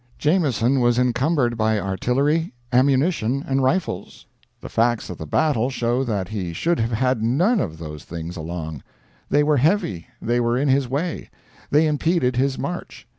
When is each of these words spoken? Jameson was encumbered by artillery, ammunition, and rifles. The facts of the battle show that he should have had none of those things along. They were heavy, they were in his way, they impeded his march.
Jameson 0.17 0.79
was 0.79 0.97
encumbered 0.97 1.55
by 1.57 1.79
artillery, 1.79 2.53
ammunition, 2.73 3.45
and 3.47 3.61
rifles. 3.61 4.25
The 4.59 4.67
facts 4.67 5.11
of 5.11 5.19
the 5.19 5.27
battle 5.27 5.69
show 5.69 6.03
that 6.03 6.29
he 6.29 6.53
should 6.53 6.79
have 6.79 6.93
had 6.93 7.21
none 7.21 7.59
of 7.59 7.77
those 7.77 8.03
things 8.03 8.35
along. 8.35 8.81
They 9.29 9.43
were 9.43 9.57
heavy, 9.57 10.07
they 10.19 10.39
were 10.39 10.57
in 10.57 10.69
his 10.69 10.87
way, 10.89 11.29
they 11.69 11.85
impeded 11.85 12.35
his 12.35 12.57
march. 12.57 13.07